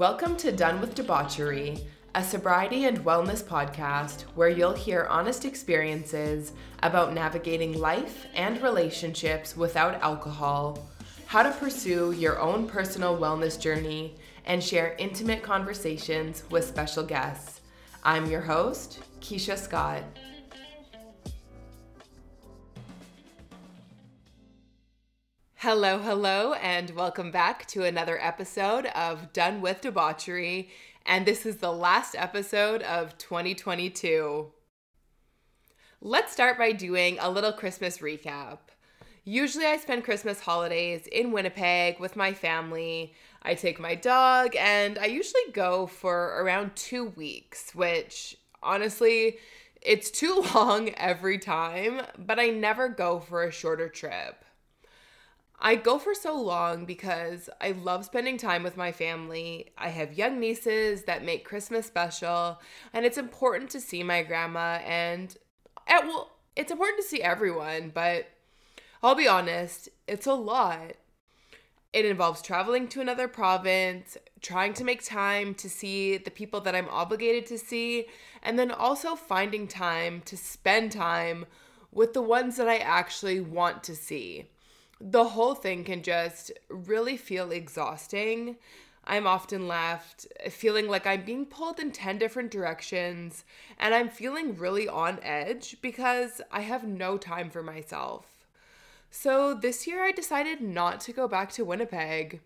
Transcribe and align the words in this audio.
Welcome 0.00 0.38
to 0.38 0.50
Done 0.50 0.80
with 0.80 0.94
Debauchery, 0.94 1.76
a 2.14 2.24
sobriety 2.24 2.86
and 2.86 3.04
wellness 3.04 3.44
podcast 3.44 4.22
where 4.34 4.48
you'll 4.48 4.72
hear 4.72 5.04
honest 5.10 5.44
experiences 5.44 6.52
about 6.82 7.12
navigating 7.12 7.78
life 7.78 8.24
and 8.34 8.62
relationships 8.62 9.58
without 9.58 10.00
alcohol, 10.00 10.88
how 11.26 11.42
to 11.42 11.50
pursue 11.50 12.12
your 12.12 12.40
own 12.40 12.66
personal 12.66 13.18
wellness 13.18 13.60
journey, 13.60 14.14
and 14.46 14.64
share 14.64 14.96
intimate 14.98 15.42
conversations 15.42 16.44
with 16.48 16.64
special 16.64 17.04
guests. 17.04 17.60
I'm 18.02 18.24
your 18.24 18.40
host, 18.40 19.00
Keisha 19.20 19.58
Scott. 19.58 20.02
Hello, 25.62 25.98
hello, 25.98 26.54
and 26.54 26.88
welcome 26.92 27.30
back 27.30 27.66
to 27.66 27.84
another 27.84 28.18
episode 28.18 28.86
of 28.86 29.30
Done 29.34 29.60
with 29.60 29.82
Debauchery. 29.82 30.70
And 31.04 31.26
this 31.26 31.44
is 31.44 31.58
the 31.58 31.70
last 31.70 32.16
episode 32.16 32.80
of 32.80 33.18
2022. 33.18 34.52
Let's 36.00 36.32
start 36.32 36.56
by 36.56 36.72
doing 36.72 37.18
a 37.20 37.30
little 37.30 37.52
Christmas 37.52 37.98
recap. 37.98 38.56
Usually, 39.22 39.66
I 39.66 39.76
spend 39.76 40.02
Christmas 40.02 40.40
holidays 40.40 41.06
in 41.12 41.30
Winnipeg 41.30 42.00
with 42.00 42.16
my 42.16 42.32
family. 42.32 43.12
I 43.42 43.52
take 43.52 43.78
my 43.78 43.94
dog, 43.94 44.56
and 44.56 44.98
I 44.98 45.04
usually 45.04 45.52
go 45.52 45.86
for 45.86 46.42
around 46.42 46.74
two 46.74 47.04
weeks, 47.04 47.74
which 47.74 48.34
honestly, 48.62 49.36
it's 49.82 50.10
too 50.10 50.42
long 50.54 50.88
every 50.94 51.36
time, 51.36 52.00
but 52.16 52.40
I 52.40 52.48
never 52.48 52.88
go 52.88 53.20
for 53.20 53.44
a 53.44 53.52
shorter 53.52 53.90
trip. 53.90 54.42
I 55.62 55.74
go 55.74 55.98
for 55.98 56.14
so 56.14 56.40
long 56.40 56.86
because 56.86 57.50
I 57.60 57.72
love 57.72 58.06
spending 58.06 58.38
time 58.38 58.62
with 58.62 58.78
my 58.78 58.92
family. 58.92 59.72
I 59.76 59.90
have 59.90 60.16
young 60.16 60.40
nieces 60.40 61.02
that 61.02 61.22
make 61.22 61.44
Christmas 61.44 61.84
special, 61.84 62.58
and 62.94 63.04
it's 63.04 63.18
important 63.18 63.68
to 63.70 63.80
see 63.80 64.02
my 64.02 64.22
grandma 64.22 64.80
and 64.86 65.36
eh, 65.86 66.00
well, 66.02 66.30
it's 66.56 66.72
important 66.72 67.02
to 67.02 67.06
see 67.06 67.22
everyone, 67.22 67.90
but 67.94 68.28
I'll 69.02 69.14
be 69.14 69.28
honest, 69.28 69.90
it's 70.08 70.26
a 70.26 70.32
lot. 70.32 70.94
It 71.92 72.06
involves 72.06 72.40
traveling 72.40 72.88
to 72.88 73.02
another 73.02 73.28
province, 73.28 74.16
trying 74.40 74.72
to 74.74 74.84
make 74.84 75.04
time 75.04 75.54
to 75.56 75.68
see 75.68 76.16
the 76.16 76.30
people 76.30 76.60
that 76.62 76.74
I'm 76.74 76.88
obligated 76.88 77.44
to 77.46 77.58
see, 77.58 78.06
and 78.42 78.58
then 78.58 78.70
also 78.70 79.14
finding 79.14 79.68
time 79.68 80.22
to 80.24 80.38
spend 80.38 80.92
time 80.92 81.44
with 81.92 82.14
the 82.14 82.22
ones 82.22 82.56
that 82.56 82.68
I 82.68 82.78
actually 82.78 83.40
want 83.40 83.82
to 83.84 83.94
see 83.94 84.46
the 85.00 85.24
whole 85.24 85.54
thing 85.54 85.84
can 85.84 86.02
just 86.02 86.52
really 86.68 87.16
feel 87.16 87.50
exhausting. 87.50 88.56
I'm 89.04 89.26
often 89.26 89.66
left 89.66 90.26
feeling 90.50 90.86
like 90.86 91.06
I'm 91.06 91.24
being 91.24 91.46
pulled 91.46 91.80
in 91.80 91.90
10 91.90 92.18
different 92.18 92.50
directions 92.50 93.44
and 93.78 93.94
I'm 93.94 94.10
feeling 94.10 94.56
really 94.56 94.86
on 94.88 95.18
edge 95.22 95.76
because 95.80 96.42
I 96.52 96.60
have 96.60 96.84
no 96.86 97.16
time 97.16 97.50
for 97.50 97.62
myself. 97.62 98.26
So 99.10 99.54
this 99.54 99.86
year 99.86 100.04
I 100.04 100.12
decided 100.12 100.60
not 100.60 101.00
to 101.00 101.12
go 101.12 101.26
back 101.26 101.50
to 101.52 101.64
Winnipeg. 101.64 102.40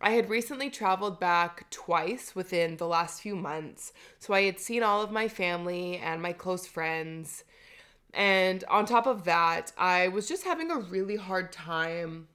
I 0.00 0.10
had 0.10 0.28
recently 0.28 0.70
traveled 0.70 1.18
back 1.18 1.70
twice 1.70 2.34
within 2.34 2.76
the 2.76 2.86
last 2.86 3.22
few 3.22 3.34
months, 3.34 3.92
so 4.18 4.34
I 4.34 4.42
had 4.42 4.60
seen 4.60 4.82
all 4.82 5.02
of 5.02 5.10
my 5.10 5.28
family 5.28 5.96
and 5.96 6.20
my 6.20 6.32
close 6.32 6.66
friends. 6.66 7.44
And 8.14 8.64
on 8.68 8.86
top 8.86 9.06
of 9.06 9.24
that, 9.24 9.72
I 9.76 10.08
was 10.08 10.28
just 10.28 10.44
having 10.44 10.70
a 10.70 10.78
really 10.78 11.16
hard 11.16 11.52
time 11.52 12.28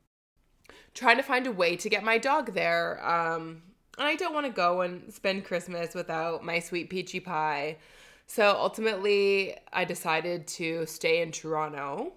trying 0.94 1.18
to 1.18 1.24
find 1.24 1.48
a 1.48 1.52
way 1.52 1.76
to 1.78 1.90
get 1.90 2.04
my 2.04 2.18
dog 2.18 2.54
there. 2.54 3.04
Um, 3.08 3.62
and 3.98 4.08
I 4.08 4.16
don't 4.16 4.34
want 4.34 4.46
to 4.46 4.52
go 4.52 4.82
and 4.82 5.14
spend 5.14 5.46
Christmas 5.46 5.94
without 5.94 6.44
my 6.44 6.60
sweet 6.60 6.90
peachy 6.90 7.20
pie. 7.20 7.78
So 8.28 8.56
ultimately, 8.58 9.56
I 9.74 9.86
decided 9.86 10.48
to 10.48 10.86
stay 10.86 11.22
in 11.22 11.32
Toronto. 11.32 12.14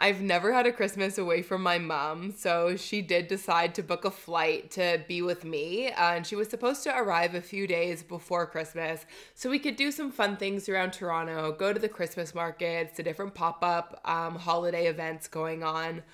I've 0.00 0.20
never 0.20 0.52
had 0.52 0.64
a 0.64 0.72
Christmas 0.72 1.18
away 1.18 1.42
from 1.42 1.60
my 1.60 1.78
mom, 1.78 2.30
so 2.30 2.76
she 2.76 3.02
did 3.02 3.26
decide 3.26 3.74
to 3.74 3.82
book 3.82 4.04
a 4.04 4.12
flight 4.12 4.70
to 4.72 5.02
be 5.08 5.22
with 5.22 5.44
me. 5.44 5.88
Uh, 5.88 6.14
and 6.14 6.24
she 6.24 6.36
was 6.36 6.48
supposed 6.48 6.84
to 6.84 6.96
arrive 6.96 7.34
a 7.34 7.40
few 7.40 7.66
days 7.66 8.04
before 8.04 8.46
Christmas 8.46 9.06
so 9.34 9.50
we 9.50 9.58
could 9.58 9.74
do 9.74 9.90
some 9.90 10.12
fun 10.12 10.36
things 10.36 10.68
around 10.68 10.92
Toronto, 10.92 11.50
go 11.50 11.72
to 11.72 11.80
the 11.80 11.88
Christmas 11.88 12.32
markets, 12.32 12.96
the 12.96 13.02
different 13.02 13.34
pop 13.34 13.64
up 13.64 14.00
um, 14.04 14.36
holiday 14.36 14.86
events 14.86 15.26
going 15.26 15.64
on. 15.64 16.04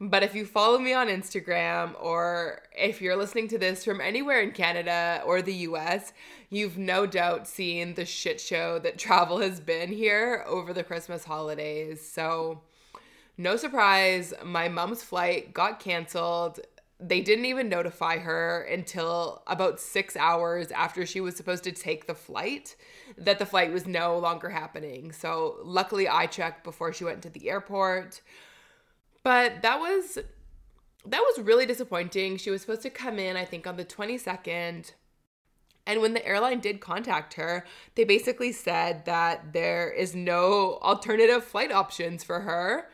But 0.00 0.22
if 0.22 0.34
you 0.34 0.46
follow 0.46 0.78
me 0.78 0.94
on 0.94 1.08
Instagram 1.08 2.00
or 2.00 2.62
if 2.74 3.02
you're 3.02 3.16
listening 3.16 3.48
to 3.48 3.58
this 3.58 3.84
from 3.84 4.00
anywhere 4.00 4.40
in 4.40 4.52
Canada 4.52 5.22
or 5.26 5.42
the 5.42 5.54
US, 5.54 6.14
you've 6.48 6.78
no 6.78 7.04
doubt 7.04 7.46
seen 7.46 7.92
the 7.92 8.06
shit 8.06 8.40
show 8.40 8.78
that 8.78 8.96
travel 8.98 9.40
has 9.40 9.60
been 9.60 9.92
here 9.92 10.44
over 10.46 10.72
the 10.72 10.84
Christmas 10.84 11.24
holidays. 11.24 12.00
So, 12.00 12.62
no 13.38 13.56
surprise, 13.56 14.34
my 14.44 14.68
mom's 14.68 15.04
flight 15.04 15.54
got 15.54 15.78
canceled. 15.78 16.58
They 16.98 17.20
didn't 17.20 17.44
even 17.44 17.68
notify 17.68 18.18
her 18.18 18.62
until 18.62 19.44
about 19.46 19.78
six 19.78 20.16
hours 20.16 20.72
after 20.72 21.06
she 21.06 21.20
was 21.20 21.36
supposed 21.36 21.62
to 21.64 21.70
take 21.70 22.08
the 22.08 22.16
flight 22.16 22.74
that 23.16 23.38
the 23.38 23.46
flight 23.46 23.72
was 23.72 23.86
no 23.86 24.18
longer 24.18 24.50
happening. 24.50 25.12
So, 25.12 25.58
luckily, 25.62 26.08
I 26.08 26.26
checked 26.26 26.64
before 26.64 26.92
she 26.92 27.04
went 27.04 27.22
to 27.22 27.30
the 27.30 27.48
airport. 27.48 28.20
But 29.22 29.62
that 29.62 29.78
was 29.78 30.18
that 31.06 31.20
was 31.20 31.38
really 31.38 31.64
disappointing. 31.64 32.38
She 32.38 32.50
was 32.50 32.60
supposed 32.60 32.82
to 32.82 32.90
come 32.90 33.20
in, 33.20 33.36
I 33.36 33.44
think, 33.44 33.68
on 33.68 33.76
the 33.76 33.84
22nd. 33.84 34.92
And 35.86 36.00
when 36.02 36.12
the 36.12 36.26
airline 36.26 36.58
did 36.58 36.80
contact 36.80 37.34
her, 37.34 37.64
they 37.94 38.04
basically 38.04 38.52
said 38.52 39.04
that 39.06 39.52
there 39.52 39.90
is 39.90 40.14
no 40.14 40.78
alternative 40.82 41.44
flight 41.44 41.72
options 41.72 42.24
for 42.24 42.40
her 42.40 42.88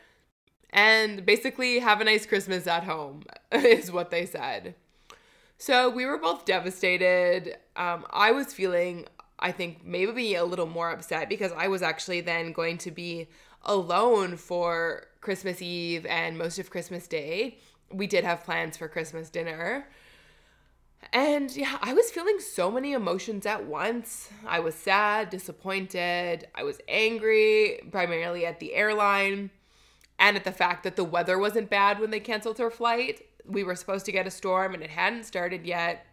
and 0.75 1.25
basically 1.25 1.79
have 1.79 2.01
a 2.01 2.05
nice 2.05 2.27
Christmas 2.27 2.67
at 2.67 2.83
home, 2.83 3.23
is 3.53 3.93
what 3.93 4.11
they 4.11 4.27
said. 4.27 4.75
So 5.57 5.89
we 5.89 6.05
were 6.05 6.19
both 6.19 6.45
devastated. 6.45 7.57
Um, 7.77 8.05
I 8.11 8.33
was 8.33 8.53
feeling, 8.53 9.07
I 9.39 9.53
think, 9.53 9.87
maybe 9.87 10.35
a 10.35 10.45
little 10.45 10.67
more 10.67 10.91
upset 10.91 11.29
because 11.29 11.53
I 11.53 11.69
was 11.69 11.81
actually 11.81 12.21
then 12.23 12.53
going 12.53 12.77
to 12.79 12.91
be 12.91 13.29
alone 13.62 14.37
for 14.37 15.07
Christmas 15.21 15.62
Eve 15.62 16.05
and 16.07 16.37
most 16.37 16.59
of 16.59 16.71
Christmas 16.71 17.06
Day. 17.06 17.59
We 17.93 18.09
did 18.09 18.25
have 18.25 18.43
plans 18.43 18.77
for 18.77 18.89
Christmas 18.89 19.31
dinner. 19.31 19.87
And 21.12 21.55
yeah, 21.56 21.79
I 21.83 21.95
was 21.95 22.11
feeling 22.11 22.41
so 22.41 22.69
many 22.69 22.95
emotions 22.95 23.47
at 23.47 23.65
once. 23.65 24.29
I 24.45 24.59
was 24.59 24.75
sad, 24.75 25.31
disappointed, 25.31 26.49
I 26.53 26.65
was 26.65 26.81
angry, 26.89 27.81
primarily 27.93 28.45
at 28.45 28.59
the 28.59 28.75
airline 28.75 29.51
and 30.19 30.36
at 30.36 30.44
the 30.44 30.52
fact 30.52 30.84
that 30.84 30.97
the 30.97 31.04
weather 31.04 31.38
wasn't 31.38 31.70
bad 31.70 31.98
when 31.98 32.10
they 32.10 32.20
canceled 32.20 32.58
her 32.58 32.70
flight. 32.70 33.22
We 33.44 33.64
were 33.64 33.75
supposed 33.75 34.06
to 34.06 34.12
get 34.12 34.26
a 34.26 34.30
storm 34.30 34.75
and 34.75 34.82
it 34.82 34.91
hadn't 34.91 35.25
started 35.25 35.66
yet. 35.66 36.06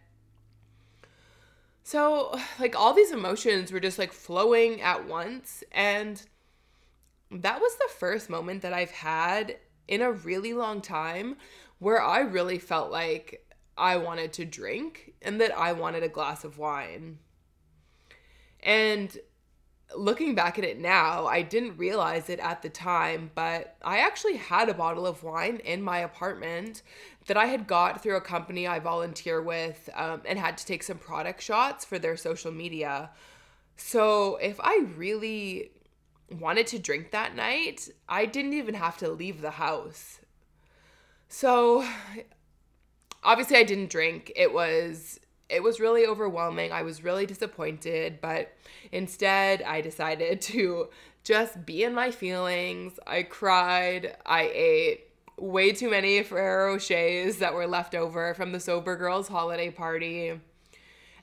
So, 1.84 2.38
like, 2.60 2.76
all 2.76 2.92
these 2.92 3.10
emotions 3.10 3.72
were 3.72 3.80
just 3.80 3.98
like 3.98 4.12
flowing 4.12 4.80
at 4.80 5.06
once. 5.06 5.64
And 5.72 6.22
that 7.30 7.60
was 7.60 7.74
the 7.76 7.90
first 7.98 8.30
moment 8.30 8.62
that 8.62 8.72
I've 8.72 8.90
had 8.90 9.56
in 9.88 10.00
a 10.00 10.12
really 10.12 10.52
long 10.52 10.80
time 10.80 11.36
where 11.78 12.00
I 12.00 12.20
really 12.20 12.58
felt 12.58 12.92
like 12.92 13.46
I 13.76 13.96
wanted 13.96 14.32
to 14.34 14.44
drink 14.44 15.14
and 15.22 15.40
that 15.40 15.56
I 15.56 15.72
wanted 15.72 16.02
a 16.02 16.08
glass 16.08 16.44
of 16.44 16.58
wine. 16.58 17.18
And 18.60 19.16
looking 19.96 20.34
back 20.34 20.58
at 20.58 20.64
it 20.64 20.78
now, 20.78 21.26
I 21.26 21.42
didn't 21.42 21.76
realize 21.76 22.28
it 22.28 22.40
at 22.40 22.62
the 22.62 22.68
time, 22.68 23.30
but 23.34 23.76
I 23.82 23.98
actually 23.98 24.36
had 24.36 24.68
a 24.68 24.74
bottle 24.74 25.06
of 25.06 25.22
wine 25.22 25.56
in 25.64 25.82
my 25.82 25.98
apartment 25.98 26.82
that 27.26 27.36
I 27.36 27.46
had 27.46 27.66
got 27.66 28.02
through 28.02 28.16
a 28.16 28.20
company 28.20 28.66
I 28.66 28.78
volunteer 28.78 29.40
with 29.40 29.88
um, 29.94 30.22
and 30.24 30.38
had 30.38 30.58
to 30.58 30.66
take 30.66 30.82
some 30.82 30.98
product 30.98 31.42
shots 31.42 31.84
for 31.84 31.98
their 31.98 32.16
social 32.16 32.52
media. 32.52 33.10
So 33.76 34.36
if 34.36 34.58
I 34.60 34.86
really 34.96 35.70
wanted 36.30 36.66
to 36.68 36.78
drink 36.78 37.10
that 37.10 37.34
night, 37.36 37.88
I 38.08 38.26
didn't 38.26 38.54
even 38.54 38.74
have 38.74 38.96
to 38.98 39.10
leave 39.10 39.40
the 39.40 39.52
house. 39.52 40.20
So 41.28 41.86
obviously 43.22 43.56
I 43.56 43.64
didn't 43.64 43.90
drink. 43.90 44.32
It 44.36 44.52
was 44.52 45.20
it 45.52 45.62
was 45.62 45.80
really 45.80 46.06
overwhelming. 46.06 46.72
I 46.72 46.82
was 46.82 47.04
really 47.04 47.26
disappointed, 47.26 48.20
but 48.20 48.52
instead, 48.90 49.62
I 49.62 49.80
decided 49.80 50.40
to 50.52 50.88
just 51.24 51.64
be 51.64 51.84
in 51.84 51.94
my 51.94 52.10
feelings. 52.10 52.98
I 53.06 53.22
cried. 53.22 54.16
I 54.26 54.50
ate 54.52 55.08
way 55.38 55.72
too 55.72 55.90
many 55.90 56.22
Ferrero 56.22 56.74
Rochers 56.74 57.38
that 57.38 57.54
were 57.54 57.66
left 57.66 57.94
over 57.94 58.34
from 58.34 58.52
the 58.52 58.60
Sober 58.60 58.96
Girls 58.96 59.28
holiday 59.28 59.70
party. 59.70 60.40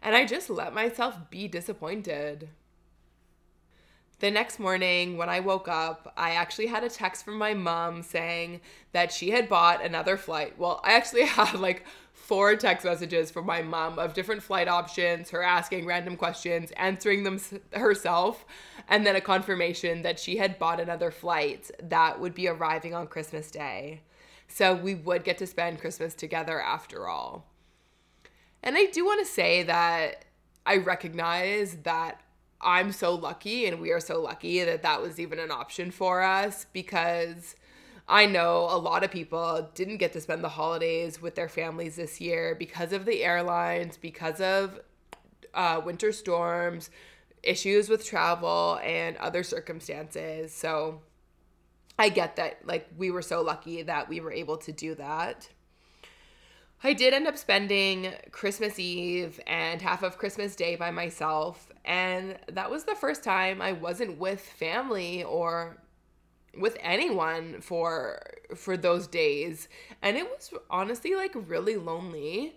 And 0.02 0.16
I 0.16 0.26
just 0.26 0.50
let 0.50 0.74
myself 0.74 1.16
be 1.30 1.48
disappointed. 1.48 2.50
The 4.20 4.30
next 4.30 4.60
morning, 4.60 5.16
when 5.16 5.30
I 5.30 5.40
woke 5.40 5.70
up, 5.70 6.14
I 6.18 6.32
actually 6.32 6.68
had 6.68 6.84
a 6.84 6.90
text 6.90 7.24
from 7.24 7.38
my 7.38 7.54
mom 7.54 8.04
saying 8.04 8.60
that 8.92 9.14
she 9.14 9.30
had 9.30 9.48
bought 9.48 9.84
another 9.84 10.18
flight. 10.18 10.60
Well, 10.60 10.82
I 10.84 10.94
actually 10.94 11.26
had 11.26 11.54
like 11.54 11.86
four 12.12 12.58
text 12.58 12.86
messages 12.86 13.32
from 13.32 13.46
my 13.46 13.62
mom 13.62 13.98
of 13.98 14.14
different 14.14 14.44
flight 14.44 14.68
options, 14.68 15.30
her 15.30 15.42
asking 15.42 15.86
random 15.86 16.18
questions, 16.18 16.72
answering 16.72 17.24
them 17.24 17.40
herself, 17.74 18.46
and 18.90 19.06
then 19.06 19.16
a 19.16 19.22
confirmation 19.22 20.02
that 20.02 20.20
she 20.20 20.36
had 20.36 20.60
bought 20.60 20.82
another 20.82 21.12
flight 21.12 21.72
that 21.82 22.20
would 22.20 22.36
be 22.36 22.50
arriving 22.50 22.94
on 22.94 23.08
Christmas 23.08 23.50
Day. 23.50 24.02
So 24.50 24.76
we 24.76 24.96
would 24.96 25.24
get 25.24 25.38
to 25.38 25.48
spend 25.48 25.80
Christmas 25.80 26.14
together 26.14 26.60
after 26.62 27.08
all. 27.08 27.46
And 28.62 28.76
I 28.76 28.88
do 28.88 29.06
want 29.06 29.26
to 29.26 29.32
say 29.32 29.64
that 29.64 30.26
I 30.66 30.78
recognize 30.78 31.78
that 31.84 32.22
I'm 32.62 32.92
so 32.92 33.16
lucky 33.16 33.66
and 33.66 33.80
we 33.80 33.92
are 33.92 34.00
so 34.00 34.22
lucky 34.22 34.64
that 34.64 34.84
that 34.84 35.02
was 35.02 35.20
even 35.20 35.40
an 35.40 35.52
option 35.52 35.92
for 35.92 36.22
us 36.22 36.66
because 36.74 37.56
I 38.08 38.26
know 38.26 38.68
a 38.70 38.78
lot 38.78 39.04
of 39.04 39.12
people 39.12 39.70
didn't 39.76 39.98
get 39.98 40.14
to 40.14 40.22
spend 40.22 40.44
the 40.44 40.50
holidays 40.50 41.22
with 41.22 41.36
their 41.36 41.48
families 41.48 41.96
this 41.96 42.20
year 42.20 42.56
because 42.56 42.92
of 42.92 43.06
the 43.06 43.24
airlines, 43.24 43.98
because 43.98 44.42
of 44.42 44.80
uh, 45.54 45.80
winter 45.86 46.12
storms, 46.12 46.90
issues 47.44 47.88
with 47.88 48.04
travel, 48.06 48.80
and 48.84 49.16
other 49.18 49.44
circumstances. 49.44 50.54
So 50.54 51.02
I 51.98 52.10
get 52.10 52.36
that, 52.38 52.66
like, 52.66 52.90
we 52.98 53.12
were 53.12 53.22
so 53.22 53.42
lucky 53.42 53.84
that 53.84 54.10
we 54.10 54.20
were 54.20 54.32
able 54.32 54.58
to 54.58 54.72
do 54.72 54.96
that. 54.96 55.50
I 56.82 56.94
did 56.94 57.14
end 57.14 57.28
up 57.28 57.38
spending 57.38 58.14
Christmas 58.32 58.80
Eve 58.80 59.40
and 59.46 59.82
half 59.82 60.02
of 60.02 60.18
Christmas 60.18 60.56
Day 60.56 60.78
by 60.78 60.92
myself, 60.92 61.70
and 61.84 62.38
that 62.48 62.72
was 62.72 62.86
the 62.86 62.96
first 62.96 63.22
time 63.22 63.62
I 63.62 63.74
wasn't 63.74 64.18
with 64.18 64.40
family 64.40 65.24
or 65.24 65.78
with 66.58 66.78
anyone 66.80 67.60
for 67.62 68.22
for 68.56 68.78
those 68.78 69.08
days. 69.08 69.68
And 70.02 70.16
it 70.16 70.24
was 70.24 70.54
honestly 70.70 71.16
like 71.16 71.34
really 71.36 71.76
lonely. 71.76 72.56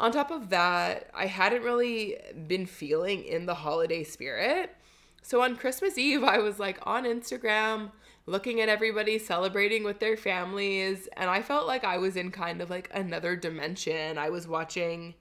On 0.00 0.10
top 0.12 0.30
of 0.30 0.50
that 0.50 1.10
i 1.14 1.26
hadn't 1.26 1.62
really 1.62 2.16
been 2.46 2.66
feeling 2.66 3.24
in 3.24 3.46
the 3.46 3.54
holiday 3.54 4.04
spirit. 4.04 4.74
So 5.22 5.42
on 5.42 5.56
christmas 5.56 5.98
eve 5.98 6.22
i 6.22 6.38
was 6.38 6.58
like 6.58 6.78
on 6.82 7.04
instagram 7.04 7.90
looking 8.26 8.60
at 8.60 8.68
everybody 8.68 9.18
celebrating 9.18 9.84
with 9.84 10.00
their 10.00 10.16
families 10.16 11.08
and 11.16 11.28
i 11.28 11.42
felt 11.42 11.66
like 11.66 11.84
i 11.84 11.98
was 11.98 12.16
in 12.16 12.30
kind 12.30 12.60
of 12.60 12.70
like 12.70 12.90
another 12.94 13.36
dimension 13.36 14.18
i 14.18 14.30
was 14.30 14.48
watching 14.48 15.14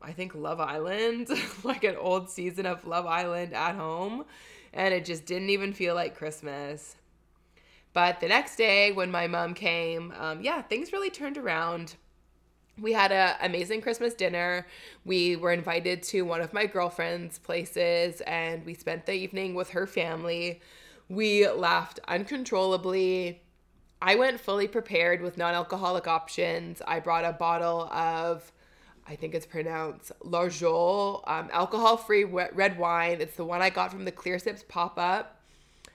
i 0.00 0.12
think 0.12 0.34
love 0.34 0.60
island 0.60 1.28
like 1.64 1.84
an 1.84 1.96
old 1.96 2.30
season 2.30 2.66
of 2.66 2.86
love 2.86 3.06
island 3.06 3.52
at 3.52 3.74
home 3.74 4.24
and 4.72 4.94
it 4.94 5.04
just 5.04 5.26
didn't 5.26 5.50
even 5.50 5.72
feel 5.72 5.94
like 5.94 6.16
christmas 6.16 6.96
but 7.92 8.20
the 8.20 8.28
next 8.28 8.56
day, 8.56 8.92
when 8.92 9.10
my 9.10 9.26
mom 9.26 9.54
came, 9.54 10.12
um, 10.16 10.42
yeah, 10.42 10.62
things 10.62 10.92
really 10.92 11.10
turned 11.10 11.36
around. 11.36 11.96
We 12.78 12.92
had 12.92 13.12
an 13.12 13.34
amazing 13.42 13.80
Christmas 13.82 14.14
dinner. 14.14 14.66
We 15.04 15.36
were 15.36 15.52
invited 15.52 16.02
to 16.04 16.22
one 16.22 16.40
of 16.40 16.52
my 16.52 16.66
girlfriend's 16.66 17.38
places 17.38 18.20
and 18.22 18.64
we 18.64 18.74
spent 18.74 19.06
the 19.06 19.12
evening 19.12 19.54
with 19.54 19.70
her 19.70 19.86
family. 19.86 20.60
We 21.10 21.48
laughed 21.48 21.98
uncontrollably. 22.06 23.42
I 24.00 24.14
went 24.14 24.40
fully 24.40 24.68
prepared 24.68 25.20
with 25.20 25.36
non 25.36 25.54
alcoholic 25.54 26.06
options. 26.06 26.80
I 26.86 27.00
brought 27.00 27.24
a 27.24 27.32
bottle 27.32 27.82
of, 27.92 28.52
I 29.08 29.16
think 29.16 29.34
it's 29.34 29.44
pronounced 29.44 30.12
L'Arjolle, 30.22 31.24
um, 31.26 31.50
alcohol 31.52 31.96
free 31.96 32.22
red 32.22 32.78
wine. 32.78 33.20
It's 33.20 33.34
the 33.34 33.44
one 33.44 33.60
I 33.60 33.70
got 33.70 33.90
from 33.90 34.04
the 34.04 34.12
Clear 34.12 34.38
Sips 34.38 34.64
pop 34.68 34.98
up 34.98 35.40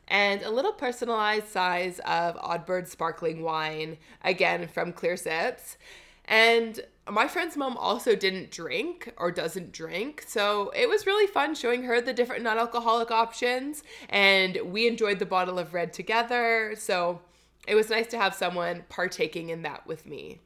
and 0.09 0.41
a 0.43 0.51
little 0.51 0.73
personalized 0.73 1.47
size 1.47 1.99
of 1.99 2.35
Oddbird 2.35 2.87
sparkling 2.87 3.41
wine, 3.41 3.97
again 4.21 4.67
from 4.67 4.91
Clear 4.91 5.15
Sips. 5.15 5.77
And 6.25 6.81
my 7.09 7.27
friend's 7.27 7.55
mom 7.55 7.77
also 7.77 8.15
didn't 8.15 8.49
drink 8.51 9.13
or 9.17 9.31
doesn't 9.31 9.71
drink. 9.71 10.23
So 10.27 10.71
it 10.75 10.89
was 10.89 11.05
really 11.05 11.27
fun 11.27 11.53
showing 11.53 11.83
her 11.83 12.01
the 12.01 12.13
different 12.13 12.43
non 12.43 12.57
alcoholic 12.57 13.11
options. 13.11 13.83
And 14.09 14.57
we 14.65 14.87
enjoyed 14.87 15.19
the 15.19 15.25
bottle 15.25 15.59
of 15.59 15.73
red 15.73 15.93
together. 15.93 16.73
So 16.77 17.21
it 17.67 17.75
was 17.75 17.89
nice 17.89 18.07
to 18.07 18.17
have 18.17 18.33
someone 18.33 18.85
partaking 18.89 19.49
in 19.49 19.61
that 19.63 19.85
with 19.85 20.05
me. 20.05 20.39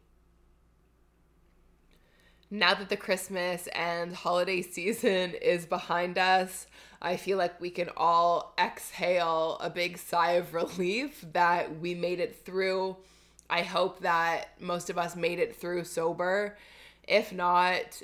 Now 2.51 2.73
that 2.73 2.89
the 2.89 2.97
Christmas 2.97 3.67
and 3.67 4.15
holiday 4.15 4.61
season 4.63 5.35
is 5.35 5.65
behind 5.65 6.17
us, 6.17 6.67
I 7.01 7.15
feel 7.15 7.37
like 7.37 7.61
we 7.61 7.69
can 7.69 7.89
all 7.95 8.53
exhale 8.59 9.57
a 9.61 9.69
big 9.69 9.97
sigh 9.97 10.31
of 10.31 10.53
relief 10.53 11.23
that 11.33 11.79
we 11.79 11.93
made 11.93 12.19
it 12.19 12.43
through. 12.45 12.97
I 13.49 13.63
hope 13.63 14.01
that 14.01 14.59
most 14.59 14.89
of 14.89 14.97
us 14.97 15.15
made 15.15 15.39
it 15.39 15.55
through 15.55 15.85
sober. 15.85 16.57
If 17.07 17.33
not, 17.33 18.01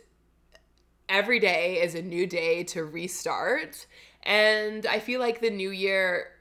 every 1.08 1.40
day 1.40 1.82
is 1.82 1.96
a 1.96 2.02
new 2.02 2.26
day 2.26 2.64
to 2.66 2.84
restart. 2.84 3.86
And 4.24 4.86
I 4.88 5.00
feel 5.00 5.20
like 5.20 5.42
the 5.42 5.52
new 5.52 5.70
year, 5.70 6.32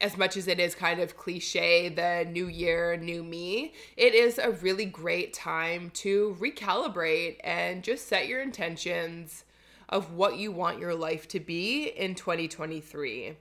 as 0.00 0.16
much 0.16 0.36
as 0.36 0.46
it 0.46 0.60
is 0.60 0.74
kind 0.74 1.00
of 1.00 1.16
cliche, 1.16 1.88
the 1.88 2.24
new 2.30 2.46
year, 2.46 2.96
new 2.96 3.24
me, 3.24 3.74
it 3.96 4.14
is 4.14 4.38
a 4.38 4.52
really 4.52 4.86
great 4.86 5.32
time 5.32 5.90
to 5.94 6.36
recalibrate 6.40 7.38
and 7.42 7.82
just 7.82 8.06
set 8.06 8.28
your 8.28 8.40
intentions 8.40 9.44
of 9.88 10.12
what 10.12 10.38
you 10.38 10.52
want 10.52 10.78
your 10.78 10.94
life 10.94 11.28
to 11.28 11.40
be 11.40 11.86
in 11.88 12.14
2023. 12.14 13.36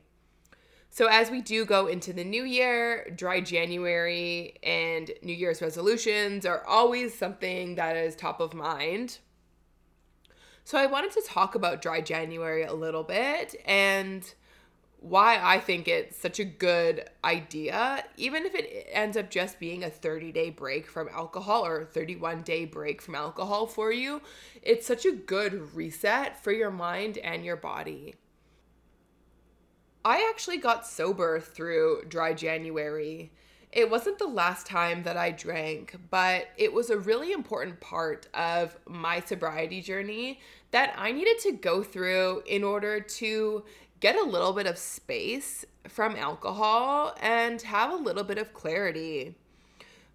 So, 0.93 1.07
as 1.07 1.31
we 1.31 1.39
do 1.39 1.63
go 1.63 1.87
into 1.87 2.11
the 2.11 2.25
new 2.25 2.43
year, 2.43 3.09
dry 3.15 3.39
January 3.39 4.55
and 4.61 5.09
New 5.23 5.33
Year's 5.33 5.61
resolutions 5.61 6.45
are 6.45 6.65
always 6.67 7.17
something 7.17 7.75
that 7.75 7.95
is 7.95 8.13
top 8.13 8.41
of 8.41 8.53
mind. 8.53 9.19
So, 10.65 10.77
I 10.77 10.87
wanted 10.87 11.13
to 11.13 11.21
talk 11.25 11.55
about 11.55 11.81
dry 11.81 12.01
January 12.01 12.63
a 12.63 12.73
little 12.73 13.03
bit 13.03 13.55
and 13.65 14.21
why 14.99 15.39
I 15.41 15.61
think 15.61 15.87
it's 15.87 16.17
such 16.17 16.39
a 16.39 16.45
good 16.45 17.09
idea, 17.23 18.03
even 18.17 18.45
if 18.45 18.53
it 18.53 18.87
ends 18.91 19.15
up 19.15 19.31
just 19.31 19.59
being 19.59 19.85
a 19.85 19.89
30 19.89 20.33
day 20.33 20.49
break 20.49 20.87
from 20.87 21.07
alcohol 21.07 21.65
or 21.65 21.85
31 21.85 22.41
day 22.41 22.65
break 22.65 23.01
from 23.01 23.15
alcohol 23.15 23.65
for 23.65 23.93
you. 23.93 24.21
It's 24.61 24.87
such 24.87 25.05
a 25.05 25.13
good 25.13 25.73
reset 25.73 26.43
for 26.43 26.51
your 26.51 26.69
mind 26.69 27.17
and 27.17 27.45
your 27.45 27.55
body. 27.55 28.15
I 30.03 30.27
actually 30.29 30.57
got 30.57 30.87
sober 30.87 31.39
through 31.39 32.05
dry 32.07 32.33
January. 32.33 33.31
It 33.71 33.89
wasn't 33.89 34.17
the 34.17 34.27
last 34.27 34.65
time 34.65 35.03
that 35.03 35.15
I 35.15 35.31
drank, 35.31 35.95
but 36.09 36.47
it 36.57 36.73
was 36.73 36.89
a 36.89 36.97
really 36.97 37.31
important 37.31 37.79
part 37.79 38.27
of 38.33 38.77
my 38.87 39.19
sobriety 39.21 39.81
journey 39.81 40.39
that 40.71 40.93
I 40.97 41.11
needed 41.11 41.37
to 41.43 41.51
go 41.51 41.83
through 41.83 42.43
in 42.47 42.63
order 42.63 42.99
to 42.99 43.63
get 43.99 44.15
a 44.15 44.23
little 44.23 44.53
bit 44.53 44.65
of 44.65 44.77
space 44.77 45.63
from 45.87 46.15
alcohol 46.15 47.15
and 47.21 47.61
have 47.61 47.91
a 47.91 47.95
little 47.95 48.23
bit 48.23 48.39
of 48.39 48.53
clarity. 48.53 49.35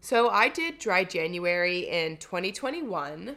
So 0.01 0.29
I 0.29 0.49
did 0.49 0.79
dry 0.79 1.05
January 1.05 1.89
in 1.89 2.17
2021. 2.17 3.37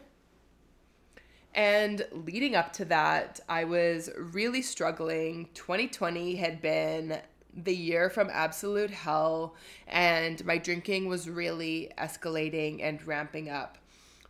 And 1.53 2.05
leading 2.11 2.55
up 2.55 2.73
to 2.73 2.85
that, 2.85 3.39
I 3.49 3.63
was 3.63 4.09
really 4.15 4.61
struggling. 4.61 5.49
2020 5.55 6.35
had 6.35 6.61
been 6.61 7.19
the 7.55 7.75
year 7.75 8.09
from 8.09 8.29
absolute 8.31 8.91
hell, 8.91 9.55
and 9.87 10.43
my 10.45 10.57
drinking 10.57 11.07
was 11.07 11.27
really 11.27 11.91
escalating 11.97 12.81
and 12.83 13.05
ramping 13.05 13.49
up. 13.49 13.77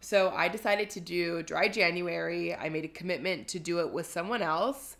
So 0.02 0.30
I 0.30 0.48
decided 0.48 0.90
to 0.92 1.02
do 1.02 1.44
dry 1.44 1.68
January. 1.68 2.56
I 2.56 2.70
made 2.70 2.86
a 2.86 2.90
commitment 2.90 3.48
to 3.50 3.60
do 3.60 3.80
it 3.80 3.92
with 3.92 4.08
someone 4.08 4.42
else. 4.42 4.96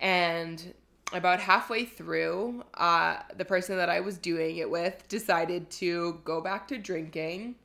And 0.00 0.74
about 1.12 1.40
halfway 1.40 1.84
through, 1.84 2.64
uh, 2.74 3.18
the 3.36 3.44
person 3.44 3.76
that 3.76 3.90
I 3.90 4.00
was 4.00 4.18
doing 4.18 4.56
it 4.56 4.70
with 4.70 5.06
decided 5.08 5.70
to 5.72 6.20
go 6.24 6.40
back 6.40 6.68
to 6.68 6.78
drinking. 6.78 7.56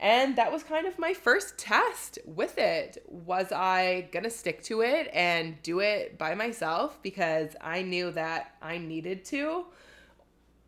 And 0.00 0.34
that 0.36 0.50
was 0.50 0.62
kind 0.62 0.86
of 0.86 0.98
my 0.98 1.12
first 1.12 1.58
test 1.58 2.18
with 2.24 2.56
it. 2.56 3.04
Was 3.06 3.52
I 3.52 4.08
going 4.12 4.22
to 4.22 4.30
stick 4.30 4.62
to 4.64 4.80
it 4.80 5.10
and 5.12 5.62
do 5.62 5.80
it 5.80 6.16
by 6.16 6.34
myself 6.34 6.98
because 7.02 7.54
I 7.60 7.82
knew 7.82 8.10
that 8.12 8.54
I 8.62 8.78
needed 8.78 9.26
to? 9.26 9.66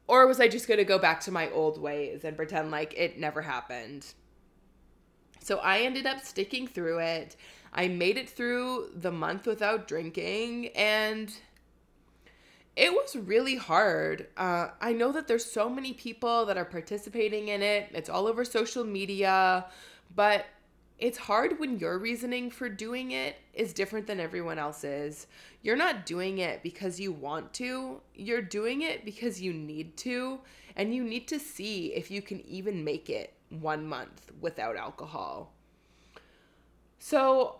Or 0.06 0.26
was 0.26 0.38
I 0.38 0.48
just 0.48 0.68
going 0.68 0.78
to 0.78 0.84
go 0.84 0.98
back 0.98 1.20
to 1.22 1.32
my 1.32 1.50
old 1.50 1.80
ways 1.80 2.24
and 2.24 2.36
pretend 2.36 2.70
like 2.70 2.92
it 2.94 3.18
never 3.18 3.40
happened? 3.40 4.12
So 5.40 5.58
I 5.58 5.80
ended 5.80 6.04
up 6.04 6.20
sticking 6.20 6.66
through 6.66 6.98
it. 6.98 7.36
I 7.72 7.88
made 7.88 8.18
it 8.18 8.28
through 8.28 8.90
the 8.94 9.12
month 9.12 9.46
without 9.46 9.88
drinking 9.88 10.68
and 10.76 11.32
it 12.74 12.92
was 12.92 13.16
really 13.16 13.56
hard. 13.56 14.28
Uh, 14.36 14.68
I 14.80 14.92
know 14.92 15.12
that 15.12 15.28
there's 15.28 15.44
so 15.44 15.68
many 15.68 15.92
people 15.92 16.46
that 16.46 16.56
are 16.56 16.64
participating 16.64 17.48
in 17.48 17.62
it. 17.62 17.90
It's 17.92 18.08
all 18.08 18.26
over 18.26 18.44
social 18.44 18.84
media, 18.84 19.66
but 20.14 20.46
it's 20.98 21.18
hard 21.18 21.58
when 21.58 21.78
your 21.78 21.98
reasoning 21.98 22.50
for 22.50 22.68
doing 22.68 23.10
it 23.10 23.36
is 23.52 23.72
different 23.72 24.06
than 24.06 24.20
everyone 24.20 24.58
else's. 24.58 25.26
You're 25.60 25.76
not 25.76 26.06
doing 26.06 26.38
it 26.38 26.62
because 26.62 27.00
you 27.00 27.12
want 27.12 27.52
to, 27.54 28.00
you're 28.14 28.40
doing 28.40 28.82
it 28.82 29.04
because 29.04 29.40
you 29.40 29.52
need 29.52 29.96
to, 29.98 30.40
and 30.76 30.94
you 30.94 31.02
need 31.02 31.28
to 31.28 31.38
see 31.38 31.86
if 31.92 32.10
you 32.10 32.22
can 32.22 32.40
even 32.46 32.84
make 32.84 33.10
it 33.10 33.34
one 33.50 33.86
month 33.86 34.30
without 34.40 34.76
alcohol. 34.76 35.52
So 36.98 37.56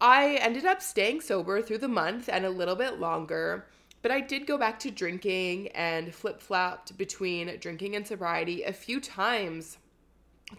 I 0.00 0.36
ended 0.36 0.64
up 0.64 0.80
staying 0.80 1.20
sober 1.20 1.60
through 1.60 1.78
the 1.78 1.88
month 1.88 2.28
and 2.32 2.44
a 2.44 2.50
little 2.50 2.76
bit 2.76 3.00
longer, 3.00 3.66
but 4.04 4.12
I 4.12 4.20
did 4.20 4.46
go 4.46 4.58
back 4.58 4.78
to 4.80 4.90
drinking 4.90 5.68
and 5.68 6.14
flip 6.14 6.42
flopped 6.42 6.98
between 6.98 7.58
drinking 7.58 7.96
and 7.96 8.06
sobriety 8.06 8.62
a 8.62 8.70
few 8.70 9.00
times 9.00 9.78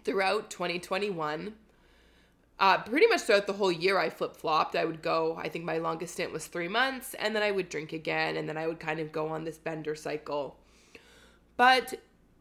throughout 0.02 0.50
2021 0.50 1.54
uh, 2.58 2.78
pretty 2.78 3.06
much 3.06 3.20
throughout 3.20 3.46
the 3.46 3.52
whole 3.52 3.70
year, 3.70 3.98
I 3.98 4.10
flip 4.10 4.34
flopped. 4.34 4.74
I 4.74 4.84
would 4.84 5.02
go, 5.02 5.36
I 5.36 5.48
think 5.48 5.64
my 5.64 5.78
longest 5.78 6.14
stint 6.14 6.32
was 6.32 6.46
three 6.46 6.68
months, 6.68 7.14
and 7.14 7.36
then 7.36 7.42
I 7.42 7.50
would 7.50 7.68
drink 7.68 7.92
again, 7.92 8.36
and 8.36 8.48
then 8.48 8.56
I 8.56 8.66
would 8.66 8.80
kind 8.80 8.98
of 8.98 9.12
go 9.12 9.28
on 9.28 9.44
this 9.44 9.58
bender 9.58 9.94
cycle. 9.94 10.56
But 11.58 12.00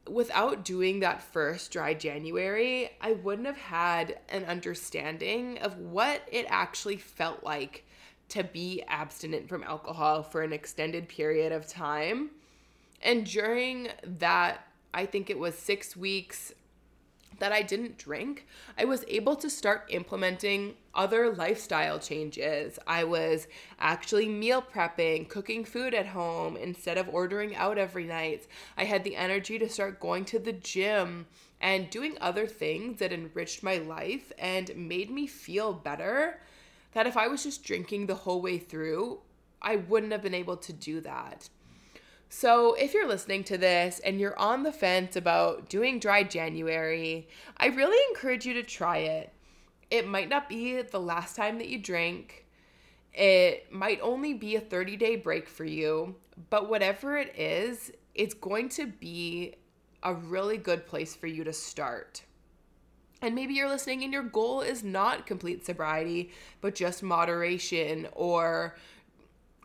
without 0.09 0.63
doing 0.63 1.01
that 1.01 1.21
first 1.21 1.71
dry 1.71 1.93
January, 1.93 2.91
I 3.01 3.11
wouldn't 3.11 3.45
have 3.45 3.57
had 3.57 4.19
an 4.29 4.45
understanding 4.45 5.59
of 5.59 5.77
what 5.77 6.21
it 6.31 6.45
actually 6.49 6.97
felt 6.97 7.43
like 7.43 7.85
to 8.29 8.43
be 8.43 8.83
abstinent 8.87 9.47
from 9.47 9.63
alcohol 9.63 10.23
for 10.23 10.41
an 10.41 10.53
extended 10.53 11.07
period 11.07 11.51
of 11.51 11.67
time. 11.67 12.31
And 13.01 13.25
during 13.25 13.89
that, 14.03 14.67
I 14.93 15.05
think 15.05 15.29
it 15.29 15.37
was 15.37 15.55
six 15.55 15.95
weeks 15.95 16.53
that 17.39 17.51
I 17.51 17.61
didn't 17.61 17.97
drink, 17.97 18.47
I 18.77 18.85
was 18.85 19.03
able 19.07 19.35
to 19.37 19.49
start 19.49 19.87
implementing 19.89 20.75
other 20.93 21.33
lifestyle 21.33 21.99
changes. 21.99 22.79
I 22.87 23.03
was 23.03 23.47
actually 23.79 24.27
meal 24.27 24.61
prepping, 24.61 25.27
cooking 25.27 25.65
food 25.65 25.93
at 25.93 26.07
home 26.07 26.55
instead 26.57 26.97
of 26.97 27.09
ordering 27.09 27.55
out 27.55 27.77
every 27.77 28.05
night. 28.05 28.47
I 28.77 28.85
had 28.85 29.03
the 29.03 29.15
energy 29.15 29.59
to 29.59 29.69
start 29.69 29.99
going 29.99 30.25
to 30.25 30.39
the 30.39 30.53
gym 30.53 31.27
and 31.59 31.89
doing 31.89 32.17
other 32.21 32.47
things 32.47 32.99
that 32.99 33.13
enriched 33.13 33.63
my 33.63 33.77
life 33.77 34.31
and 34.37 34.71
made 34.75 35.09
me 35.09 35.27
feel 35.27 35.73
better. 35.73 36.39
That 36.95 37.07
if 37.07 37.17
I 37.17 37.27
was 37.27 37.43
just 37.43 37.63
drinking 37.63 38.05
the 38.05 38.15
whole 38.15 38.41
way 38.41 38.57
through, 38.57 39.19
I 39.61 39.75
wouldn't 39.75 40.13
have 40.13 40.21
been 40.21 40.33
able 40.33 40.55
to 40.55 40.71
do 40.71 41.01
that. 41.01 41.49
So, 42.29 42.73
if 42.73 42.93
you're 42.93 43.07
listening 43.07 43.43
to 43.45 43.57
this 43.57 43.99
and 43.99 44.17
you're 44.17 44.39
on 44.39 44.63
the 44.63 44.71
fence 44.71 45.17
about 45.17 45.69
doing 45.69 45.99
dry 45.99 46.23
January, 46.23 47.27
I 47.57 47.67
really 47.67 47.99
encourage 48.09 48.45
you 48.45 48.53
to 48.53 48.63
try 48.63 48.99
it. 48.99 49.33
It 49.91 50.07
might 50.07 50.29
not 50.29 50.47
be 50.47 50.81
the 50.81 50.99
last 50.99 51.35
time 51.35 51.57
that 51.57 51.67
you 51.67 51.79
drink, 51.79 52.45
it 53.13 53.71
might 53.73 53.99
only 54.01 54.33
be 54.33 54.55
a 54.55 54.61
30 54.61 54.95
day 54.95 55.17
break 55.17 55.49
for 55.49 55.65
you, 55.65 56.15
but 56.49 56.69
whatever 56.69 57.17
it 57.17 57.37
is, 57.37 57.91
it's 58.13 58.33
going 58.33 58.69
to 58.69 58.87
be 58.87 59.55
a 60.01 60.13
really 60.13 60.57
good 60.57 60.87
place 60.87 61.13
for 61.13 61.27
you 61.27 61.43
to 61.43 61.53
start. 61.53 62.23
And 63.25 63.33
maybe 63.33 63.55
you're 63.55 63.67
listening 63.67 64.03
and 64.03 64.13
your 64.13 64.21
goal 64.21 64.61
is 64.61 64.83
not 64.83 65.25
complete 65.25 65.65
sobriety, 65.65 66.29
but 66.61 66.75
just 66.75 67.01
moderation 67.01 68.07
or 68.11 68.75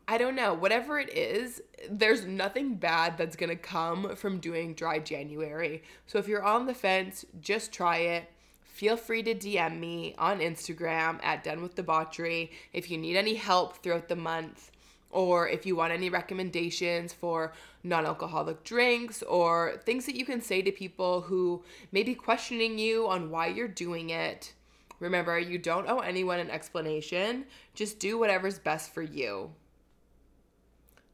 I 0.09 0.17
don't 0.17 0.35
know, 0.35 0.55
whatever 0.55 0.99
it 0.99 1.11
is, 1.11 1.61
there's 1.91 2.25
nothing 2.25 2.77
bad 2.77 3.19
that's 3.19 3.37
gonna 3.37 3.57
come 3.57 4.17
from 4.17 4.39
doing 4.41 4.73
dry 4.73 4.99
January. 4.99 5.83
So 6.07 6.19
if 6.19 6.27
you're 6.27 6.43
on 6.43 6.65
the 6.65 6.73
fence, 6.73 7.27
just 7.39 7.71
try 7.71 7.99
it. 7.99 8.31
Feel 8.63 8.97
free 8.97 9.23
to 9.25 9.35
DM 9.35 9.79
me 9.79 10.15
on 10.17 10.41
Instagram 10.41 11.23
at 11.23 11.45
Done 11.45 11.61
with 11.61 11.75
Debauchery 11.75 12.53
if 12.73 12.91
you 12.91 12.97
need 12.97 13.19
any 13.19 13.35
help 13.35 13.83
throughout 13.83 14.09
the 14.09 14.17
month 14.17 14.71
or 15.11 15.49
if 15.49 15.67
you 15.67 15.77
want 15.77 15.93
any 15.93 16.09
recommendations 16.09 17.13
for 17.13 17.53
non 17.83 18.07
alcoholic 18.07 18.63
drinks 18.65 19.23
or 19.23 19.81
things 19.85 20.07
that 20.07 20.15
you 20.15 20.25
can 20.25 20.41
say 20.41 20.63
to 20.63 20.73
people 20.73 21.23
who 21.23 21.63
may 21.93 22.03
be 22.03 22.15
questioning 22.15 22.79
you 22.79 23.09
on 23.09 23.31
why 23.31 23.47
you're 23.47 23.69
doing 23.69 24.11
it. 24.11 24.53
Remember, 25.01 25.39
you 25.39 25.59
don't 25.59 25.89
owe 25.89 26.01
anyone 26.01 26.39
an 26.39 26.51
explanation. 26.51 27.47
Just 27.75 27.99
do 27.99 28.19
whatever's 28.19 28.59
best 28.59 28.93
for 28.93 29.03
you. 29.03 29.51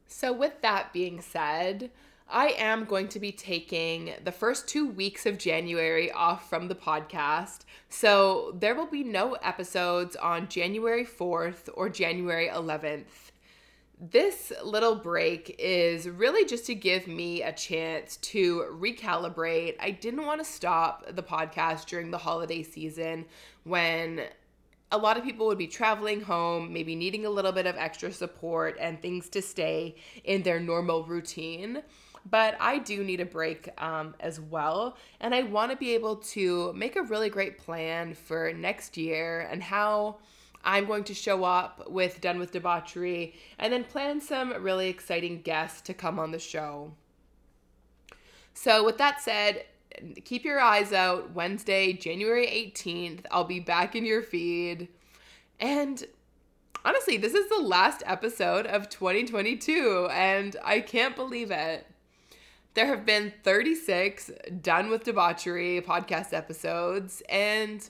So, 0.07 0.33
with 0.33 0.61
that 0.61 0.93
being 0.93 1.21
said, 1.21 1.91
I 2.29 2.49
am 2.57 2.83
going 2.83 3.07
to 3.09 3.19
be 3.19 3.31
taking 3.31 4.13
the 4.23 4.31
first 4.33 4.67
two 4.67 4.85
weeks 4.85 5.25
of 5.25 5.37
January 5.37 6.11
off 6.11 6.49
from 6.49 6.67
the 6.67 6.75
podcast. 6.75 7.59
So, 7.87 8.53
there 8.59 8.75
will 8.75 8.87
be 8.87 9.03
no 9.03 9.33
episodes 9.35 10.17
on 10.17 10.49
January 10.49 11.05
4th 11.05 11.69
or 11.73 11.87
January 11.87 12.49
11th. 12.49 13.31
This 13.99 14.53
little 14.63 14.93
break 14.93 15.55
is 15.57 16.07
really 16.07 16.45
just 16.45 16.67
to 16.67 16.75
give 16.75 17.07
me 17.07 17.41
a 17.41 17.51
chance 17.51 18.17
to 18.17 18.65
recalibrate. 18.79 19.75
I 19.79 19.89
didn't 19.89 20.23
want 20.23 20.39
to 20.39 20.45
stop 20.45 21.15
the 21.15 21.23
podcast 21.23 21.87
during 21.87 22.11
the 22.11 22.19
holiday 22.19 22.61
season 22.61 23.25
when 23.63 24.21
a 24.91 24.97
lot 24.99 25.17
of 25.17 25.23
people 25.23 25.47
would 25.47 25.57
be 25.57 25.65
traveling 25.65 26.21
home, 26.21 26.71
maybe 26.71 26.95
needing 26.95 27.25
a 27.25 27.29
little 27.29 27.51
bit 27.51 27.65
of 27.65 27.75
extra 27.75 28.11
support 28.11 28.77
and 28.79 29.01
things 29.01 29.29
to 29.29 29.41
stay 29.41 29.95
in 30.23 30.43
their 30.43 30.59
normal 30.59 31.03
routine. 31.03 31.81
But 32.29 32.55
I 32.59 32.77
do 32.77 33.03
need 33.03 33.19
a 33.19 33.25
break 33.25 33.69
um, 33.81 34.13
as 34.19 34.39
well. 34.39 34.95
And 35.21 35.33
I 35.33 35.41
want 35.41 35.71
to 35.71 35.77
be 35.77 35.95
able 35.95 36.17
to 36.17 36.71
make 36.73 36.97
a 36.97 37.01
really 37.01 37.29
great 37.29 37.57
plan 37.57 38.13
for 38.13 38.53
next 38.53 38.95
year 38.95 39.47
and 39.51 39.63
how 39.63 40.17
I'm 40.67 40.85
going 40.85 41.05
to 41.05 41.13
show 41.13 41.45
up 41.45 41.89
with 41.89 42.19
Done 42.19 42.39
with 42.39 42.51
Debauchery 42.51 43.33
and 43.57 43.71
then 43.71 43.85
plan 43.85 44.19
some 44.19 44.51
really 44.61 44.89
exciting 44.89 45.41
guests 45.41 45.79
to 45.83 45.93
come 45.93 46.19
on 46.19 46.31
the 46.31 46.39
show. 46.39 46.91
So, 48.53 48.83
with 48.83 48.97
that 48.97 49.21
said, 49.21 49.63
keep 50.25 50.43
your 50.43 50.59
eyes 50.59 50.91
out. 50.91 51.31
Wednesday, 51.31 51.93
January 51.93 52.47
18th, 52.47 53.25
I'll 53.31 53.45
be 53.45 53.61
back 53.61 53.95
in 53.95 54.05
your 54.05 54.21
feed. 54.21 54.89
And 55.57 56.03
honestly, 56.83 57.15
this 57.15 57.33
is 57.33 57.47
the 57.47 57.61
last 57.61 58.03
episode 58.05 58.67
of 58.67 58.89
2022, 58.89 60.09
and 60.11 60.57
I 60.65 60.81
can't 60.81 61.15
believe 61.15 61.49
it. 61.49 61.87
There 62.73 62.87
have 62.87 63.05
been 63.05 63.31
36 63.43 64.31
done 64.61 64.89
with 64.89 65.05
debauchery 65.05 65.81
podcast 65.81 66.33
episodes, 66.33 67.23
and 67.29 67.89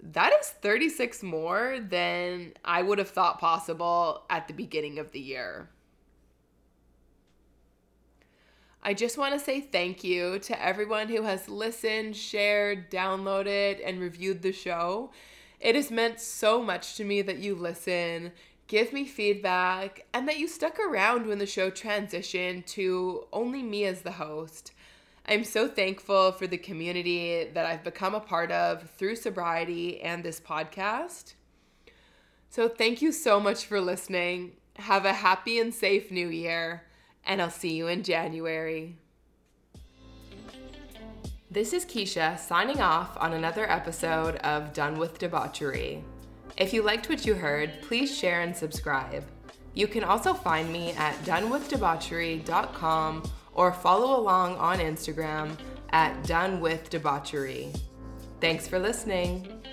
that 0.00 0.32
is 0.40 0.48
36 0.48 1.22
more 1.22 1.78
than 1.80 2.52
I 2.64 2.82
would 2.82 2.98
have 2.98 3.10
thought 3.10 3.40
possible 3.40 4.22
at 4.28 4.48
the 4.48 4.54
beginning 4.54 4.98
of 4.98 5.12
the 5.12 5.20
year. 5.20 5.70
I 8.86 8.92
just 8.92 9.16
want 9.16 9.32
to 9.32 9.40
say 9.40 9.62
thank 9.62 10.04
you 10.04 10.38
to 10.40 10.62
everyone 10.62 11.08
who 11.08 11.22
has 11.22 11.48
listened, 11.48 12.16
shared, 12.16 12.90
downloaded, 12.90 13.80
and 13.82 13.98
reviewed 13.98 14.42
the 14.42 14.52
show. 14.52 15.10
It 15.58 15.74
has 15.74 15.90
meant 15.90 16.20
so 16.20 16.62
much 16.62 16.96
to 16.96 17.04
me 17.04 17.22
that 17.22 17.38
you 17.38 17.54
listen, 17.54 18.32
give 18.66 18.92
me 18.92 19.06
feedback, 19.06 20.04
and 20.12 20.28
that 20.28 20.38
you 20.38 20.46
stuck 20.46 20.78
around 20.78 21.26
when 21.26 21.38
the 21.38 21.46
show 21.46 21.70
transitioned 21.70 22.66
to 22.66 23.26
only 23.32 23.62
me 23.62 23.86
as 23.86 24.02
the 24.02 24.12
host. 24.12 24.72
I'm 25.26 25.44
so 25.44 25.68
thankful 25.68 26.32
for 26.32 26.46
the 26.46 26.58
community 26.58 27.48
that 27.54 27.64
I've 27.64 27.82
become 27.82 28.14
a 28.14 28.20
part 28.20 28.52
of 28.52 28.90
through 28.90 29.16
sobriety 29.16 30.00
and 30.02 30.22
this 30.22 30.38
podcast. 30.38 31.34
So, 32.50 32.68
thank 32.68 33.02
you 33.02 33.10
so 33.10 33.40
much 33.40 33.64
for 33.64 33.80
listening. 33.80 34.52
Have 34.76 35.04
a 35.04 35.12
happy 35.12 35.58
and 35.58 35.72
safe 35.72 36.10
new 36.10 36.28
year 36.28 36.84
and 37.26 37.40
I'll 37.40 37.50
see 37.50 37.74
you 37.74 37.88
in 37.88 38.02
January. 38.02 38.96
This 41.50 41.72
is 41.72 41.84
Keisha 41.84 42.38
signing 42.38 42.80
off 42.80 43.16
on 43.18 43.32
another 43.32 43.70
episode 43.70 44.36
of 44.36 44.72
Done 44.72 44.98
with 44.98 45.18
Debauchery. 45.18 46.02
If 46.56 46.72
you 46.72 46.82
liked 46.82 47.08
what 47.08 47.26
you 47.26 47.34
heard, 47.34 47.82
please 47.82 48.16
share 48.16 48.40
and 48.42 48.56
subscribe. 48.56 49.24
You 49.74 49.86
can 49.88 50.04
also 50.04 50.34
find 50.34 50.72
me 50.72 50.92
at 50.92 51.14
donewithdebauchery.com 51.24 53.22
or 53.54 53.72
follow 53.72 54.20
along 54.20 54.56
on 54.56 54.78
Instagram 54.78 55.56
at 55.90 56.24
Done 56.26 56.60
With 56.60 56.90
Debauchery. 56.90 57.72
Thanks 58.40 58.68
for 58.68 58.78
listening. 58.78 59.63